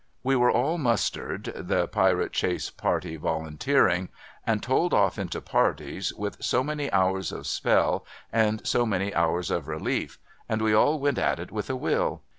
[0.23, 4.09] We were all mustered (the Pirate Chace party volun teering),
[4.47, 8.03] and told off into parties, with so many hours of spell
[8.33, 10.17] and so many hours of relief,
[10.49, 12.21] and we all went at it wiUi a will.